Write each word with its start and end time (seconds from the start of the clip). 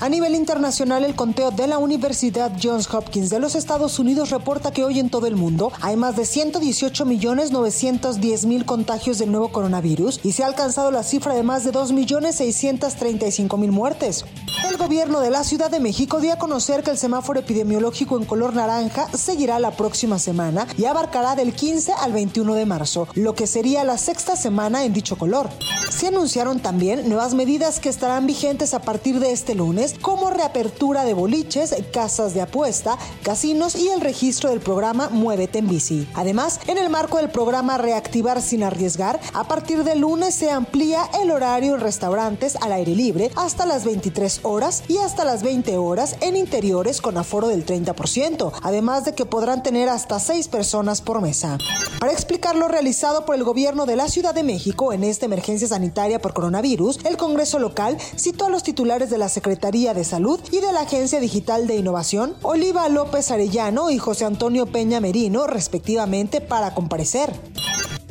A 0.00 0.08
nivel 0.08 0.34
internacional, 0.34 1.04
el 1.04 1.14
conteo 1.14 1.52
de 1.52 1.68
la 1.68 1.78
Universidad 1.78 2.50
Johns 2.60 2.92
Hopkins 2.92 3.30
de 3.30 3.38
los 3.38 3.54
Estados 3.54 4.00
Unidos 4.00 4.30
reporta 4.30 4.72
que 4.72 4.82
hoy 4.82 4.98
en 4.98 5.10
todo 5.10 5.28
el 5.28 5.36
mundo 5.36 5.70
hay 5.80 5.94
más 5.96 6.16
de 6.16 6.24
118.910.000 6.24 8.64
contagios 8.64 9.20
del 9.20 9.30
nuevo 9.30 9.52
coronavirus 9.52 9.92
y 10.22 10.32
se 10.32 10.42
ha 10.42 10.46
alcanzado 10.46 10.90
la 10.90 11.02
cifra 11.02 11.34
de 11.34 11.42
más 11.42 11.64
de 11.64 11.72
2.635.000 11.72 13.70
muertes. 13.70 14.24
El 14.68 14.76
gobierno 14.76 15.20
de 15.20 15.30
la 15.30 15.44
Ciudad 15.44 15.70
de 15.70 15.80
México 15.80 16.20
dio 16.20 16.32
a 16.32 16.38
conocer 16.38 16.82
que 16.82 16.90
el 16.90 16.98
semáforo 16.98 17.40
epidemiológico 17.40 18.16
en 18.16 18.24
color 18.24 18.54
naranja 18.54 19.08
seguirá 19.16 19.58
la 19.58 19.72
próxima 19.72 20.18
semana 20.18 20.66
y 20.78 20.84
abarcará 20.84 21.34
del 21.34 21.52
15 21.52 21.92
al 21.92 22.12
21 22.12 22.54
de 22.54 22.66
marzo, 22.66 23.08
lo 23.14 23.34
que 23.34 23.46
sería 23.46 23.84
la 23.84 23.98
sexta 23.98 24.36
semana 24.36 24.84
en 24.84 24.92
dicho 24.92 25.16
color. 25.16 25.50
Se 25.90 26.08
anunciaron 26.08 26.60
también 26.60 27.08
nuevas 27.08 27.34
medidas 27.34 27.80
que 27.80 27.88
estarán 27.88 28.26
vigentes 28.26 28.72
a 28.72 28.80
partir 28.80 29.20
de 29.20 29.32
este 29.32 29.54
lunes, 29.54 29.94
como 30.00 30.30
reapertura 30.30 31.04
de 31.04 31.14
boliches, 31.14 31.74
casas 31.92 32.32
de 32.32 32.40
apuesta, 32.40 32.96
casinos 33.22 33.74
y 33.74 33.88
el 33.88 34.00
registro 34.00 34.50
del 34.50 34.60
programa 34.60 35.10
Muévete 35.10 35.58
en 35.58 35.68
Bici. 35.68 36.08
Además, 36.14 36.60
en 36.66 36.78
el 36.78 36.88
marco 36.88 37.18
del 37.18 37.30
programa 37.30 37.78
Reactivar 37.78 38.40
sin 38.40 38.62
arriesgar, 38.62 39.20
a 39.34 39.44
partir 39.44 39.81
del 39.84 40.00
lunes 40.00 40.34
se 40.34 40.50
amplía 40.50 41.08
el 41.20 41.30
horario 41.30 41.74
en 41.74 41.80
restaurantes 41.80 42.56
al 42.56 42.72
aire 42.72 42.94
libre 42.94 43.30
hasta 43.36 43.66
las 43.66 43.84
23 43.84 44.40
horas 44.44 44.82
y 44.88 44.98
hasta 44.98 45.24
las 45.24 45.42
20 45.42 45.76
horas 45.76 46.16
en 46.20 46.36
interiores 46.36 47.00
con 47.00 47.16
aforo 47.18 47.48
del 47.48 47.66
30%, 47.66 48.52
además 48.62 49.04
de 49.04 49.14
que 49.14 49.26
podrán 49.26 49.62
tener 49.62 49.88
hasta 49.88 50.20
6 50.20 50.48
personas 50.48 51.00
por 51.00 51.20
mesa. 51.20 51.58
Para 51.98 52.12
explicar 52.12 52.56
lo 52.56 52.68
realizado 52.68 53.24
por 53.24 53.34
el 53.34 53.44
gobierno 53.44 53.86
de 53.86 53.96
la 53.96 54.08
Ciudad 54.08 54.34
de 54.34 54.42
México 54.42 54.92
en 54.92 55.04
esta 55.04 55.26
emergencia 55.26 55.68
sanitaria 55.68 56.20
por 56.20 56.34
coronavirus, 56.34 57.04
el 57.04 57.16
Congreso 57.16 57.58
local 57.58 57.96
citó 58.16 58.46
a 58.46 58.50
los 58.50 58.62
titulares 58.62 59.10
de 59.10 59.18
la 59.18 59.28
Secretaría 59.28 59.94
de 59.94 60.04
Salud 60.04 60.40
y 60.50 60.60
de 60.60 60.72
la 60.72 60.80
Agencia 60.80 61.20
Digital 61.20 61.66
de 61.66 61.76
Innovación, 61.76 62.34
Oliva 62.42 62.88
López 62.88 63.30
Arellano 63.30 63.90
y 63.90 63.98
José 63.98 64.24
Antonio 64.24 64.66
Peña 64.66 65.00
Merino, 65.00 65.46
respectivamente, 65.46 66.40
para 66.40 66.74
comparecer. 66.74 67.32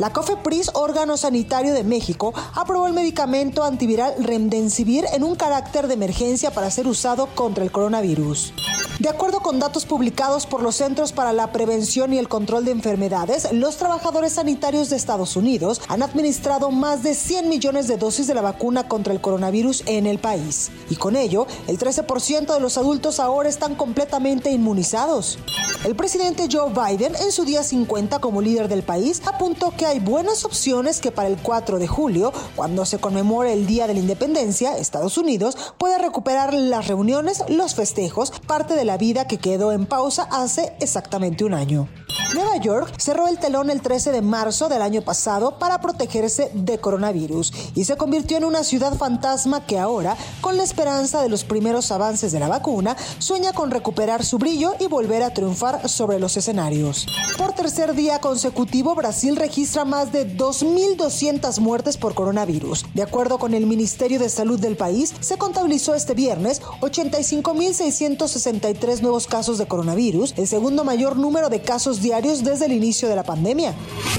La 0.01 0.11
COFEPRIS, 0.11 0.71
órgano 0.73 1.15
sanitario 1.15 1.75
de 1.75 1.83
México, 1.83 2.33
aprobó 2.55 2.87
el 2.87 2.93
medicamento 2.93 3.63
antiviral 3.63 4.15
Remdesivir 4.17 5.05
en 5.13 5.23
un 5.23 5.35
carácter 5.35 5.85
de 5.85 5.93
emergencia 5.93 6.49
para 6.49 6.71
ser 6.71 6.87
usado 6.87 7.27
contra 7.35 7.63
el 7.63 7.71
coronavirus. 7.71 8.51
De 8.97 9.09
acuerdo 9.09 9.41
con 9.41 9.59
datos 9.59 9.85
publicados 9.85 10.45
por 10.47 10.61
los 10.61 10.75
Centros 10.75 11.11
para 11.11 11.33
la 11.33 11.51
Prevención 11.51 12.13
y 12.13 12.17
el 12.17 12.29
Control 12.29 12.65
de 12.65 12.71
Enfermedades, 12.71 13.51
los 13.51 13.77
trabajadores 13.77 14.33
sanitarios 14.33 14.89
de 14.89 14.95
Estados 14.95 15.35
Unidos 15.35 15.81
han 15.87 16.01
administrado 16.01 16.71
más 16.71 17.03
de 17.03 17.15
100 17.15 17.49
millones 17.49 17.87
de 17.87 17.97
dosis 17.97 18.25
de 18.27 18.33
la 18.33 18.41
vacuna 18.41 18.87
contra 18.87 19.13
el 19.13 19.21
coronavirus 19.21 19.83
en 19.85 20.07
el 20.07 20.17
país. 20.19 20.71
Y 20.89 20.97
con 20.97 21.15
ello, 21.15 21.45
el 21.67 21.77
13% 21.79 22.53
de 22.53 22.59
los 22.59 22.77
adultos 22.77 23.19
ahora 23.19 23.49
están 23.49 23.75
completamente 23.75 24.51
inmunizados. 24.51 25.39
El 25.83 25.95
presidente 25.95 26.47
Joe 26.51 26.71
Biden, 26.71 27.15
en 27.15 27.31
su 27.31 27.43
día 27.43 27.63
50 27.63 28.19
como 28.19 28.39
líder 28.39 28.67
del 28.67 28.83
país, 28.83 29.21
apuntó 29.25 29.73
que 29.75 29.90
buenas 29.99 30.45
opciones 30.45 31.01
que 31.01 31.11
para 31.11 31.27
el 31.27 31.37
4 31.37 31.79
de 31.79 31.87
julio, 31.87 32.31
cuando 32.55 32.85
se 32.85 32.99
conmemore 32.99 33.53
el 33.53 33.67
Día 33.67 33.87
de 33.87 33.93
la 33.93 33.99
Independencia, 33.99 34.77
Estados 34.77 35.17
Unidos 35.17 35.57
pueda 35.77 35.97
recuperar 35.97 36.53
las 36.53 36.87
reuniones, 36.87 37.43
los 37.49 37.75
festejos, 37.75 38.31
parte 38.47 38.75
de 38.75 38.85
la 38.85 38.97
vida 38.97 39.27
que 39.27 39.37
quedó 39.37 39.71
en 39.71 39.85
pausa 39.85 40.27
hace 40.31 40.73
exactamente 40.79 41.43
un 41.43 41.53
año. 41.53 41.87
Nueva 42.33 42.57
York 42.57 42.93
cerró 42.97 43.27
el 43.27 43.39
telón 43.39 43.69
el 43.69 43.81
13 43.81 44.13
de 44.13 44.21
marzo 44.21 44.69
del 44.69 44.81
año 44.81 45.01
pasado 45.01 45.59
para 45.59 45.81
protegerse 45.81 46.49
de 46.53 46.79
coronavirus 46.79 47.51
y 47.75 47.83
se 47.83 47.97
convirtió 47.97 48.37
en 48.37 48.45
una 48.45 48.63
ciudad 48.63 48.95
fantasma 48.95 49.65
que 49.65 49.77
ahora, 49.77 50.15
con 50.39 50.55
la 50.55 50.63
esperanza 50.63 51.21
de 51.21 51.27
los 51.29 51.43
primeros 51.43 51.91
avances 51.91 52.31
de 52.31 52.39
la 52.39 52.47
vacuna, 52.47 52.95
sueña 53.19 53.51
con 53.53 53.69
recuperar 53.69 54.23
su 54.23 54.37
brillo 54.37 54.75
y 54.79 54.87
volver 54.87 55.23
a 55.23 55.33
triunfar 55.33 55.89
sobre 55.89 56.19
los 56.19 56.37
escenarios. 56.37 57.05
Por 57.37 57.51
tercer 57.53 57.95
día 57.95 58.19
consecutivo, 58.19 58.93
Brasil 58.95 59.35
registra 59.35 59.83
más 59.85 60.11
de 60.11 60.37
2.200 60.37 61.59
muertes 61.59 61.97
por 61.97 62.13
coronavirus. 62.13 62.85
De 62.93 63.01
acuerdo 63.03 63.39
con 63.39 63.53
el 63.53 63.65
Ministerio 63.65 64.19
de 64.19 64.29
Salud 64.29 64.59
del 64.59 64.75
país, 64.77 65.13
se 65.19 65.37
contabilizó 65.37 65.95
este 65.95 66.13
viernes 66.13 66.61
85.663 66.81 69.01
nuevos 69.01 69.27
casos 69.27 69.57
de 69.57 69.67
coronavirus, 69.67 70.33
el 70.37 70.47
segundo 70.47 70.83
mayor 70.83 71.17
número 71.17 71.49
de 71.49 71.61
casos 71.61 72.00
diarios 72.01 72.43
desde 72.43 72.65
el 72.65 72.73
inicio 72.73 73.07
de 73.09 73.15
la 73.15 73.23
pandemia. 73.23 73.73